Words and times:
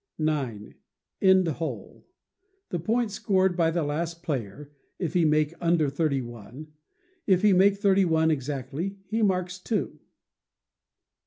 ix. 0.19 0.75
End 1.21 1.47
Hole. 1.47 2.07
The 2.69 2.79
point 2.79 3.11
scored 3.11 3.55
by 3.55 3.69
the 3.69 3.83
last 3.83 4.23
player, 4.23 4.71
if 4.97 5.13
he 5.13 5.25
make 5.25 5.53
under 5.61 5.91
thirty 5.91 6.23
one; 6.23 6.73
if 7.27 7.43
he 7.43 7.53
make 7.53 7.75
thirty 7.77 8.05
one 8.05 8.31
exactly, 8.31 8.97
he 9.05 9.21
marks 9.21 9.59
two. 9.59 9.99